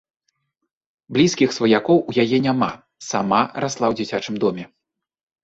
[1.17, 2.71] Блізкіх сваякоў у яе няма,
[3.09, 4.63] сама расла ў дзіцячым доме.